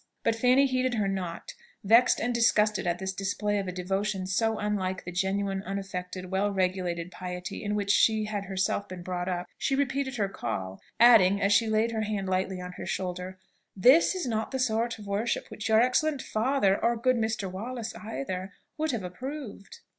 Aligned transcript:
But 0.23 0.33
Fanny 0.35 0.65
heeded 0.65 0.95
her 0.95 1.07
not. 1.07 1.53
Vexed 1.83 2.19
and 2.19 2.33
disgusted 2.33 2.87
at 2.87 2.97
this 2.97 3.13
display 3.13 3.59
of 3.59 3.67
a 3.67 3.71
devotion 3.71 4.25
so 4.25 4.57
unlike 4.57 5.03
the 5.03 5.11
genuine, 5.11 5.61
unaffected, 5.61 6.31
well 6.31 6.49
regulated 6.49 7.11
piety 7.11 7.63
in 7.63 7.75
which 7.75 7.91
she 7.91 8.23
had 8.23 8.41
been 8.41 8.49
herself 8.49 8.87
brought 8.89 9.29
up, 9.29 9.45
she 9.59 9.75
repeated 9.75 10.15
her 10.15 10.27
call, 10.27 10.81
adding, 10.99 11.39
as 11.39 11.53
she 11.53 11.67
laid 11.67 11.91
her 11.91 12.01
hand 12.01 12.27
lightly 12.27 12.59
on 12.59 12.71
her 12.77 12.85
shoulder, 12.87 13.37
"This 13.75 14.15
is 14.15 14.25
not 14.25 14.49
the 14.49 14.57
sort 14.57 14.97
of 14.97 15.05
worship 15.05 15.51
which 15.51 15.69
your 15.69 15.79
excellent 15.81 16.23
father, 16.23 16.83
or 16.83 16.97
good 16.97 17.17
Mr. 17.17 17.47
Wallace 17.51 17.93
either, 17.93 18.53
would 18.79 18.89
have 18.89 19.03
approved." 19.03 19.81